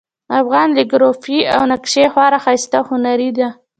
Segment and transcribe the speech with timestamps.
[0.41, 3.47] افغان کالیګرافي او نقاشي خورا ښایسته او هنري ده